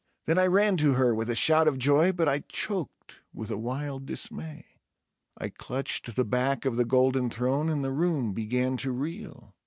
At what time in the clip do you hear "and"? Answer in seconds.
7.69-7.83